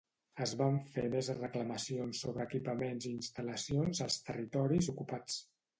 [0.43, 5.43] Es van fer més reclamacions sobre equipaments i instal·lacions als territoris ocupats.